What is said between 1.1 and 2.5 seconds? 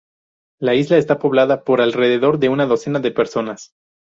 poblada por alrededor de